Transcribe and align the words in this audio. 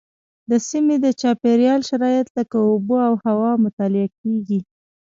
د 0.49 0.51
سیمې 0.69 0.95
د 1.05 1.07
چاپیریال 1.21 1.81
شرایط 1.89 2.27
لکه 2.37 2.57
اوبه 2.69 2.97
او 3.07 3.13
هوا 3.25 3.51
مطالعه 3.65 4.09
کېږي. 4.19 4.59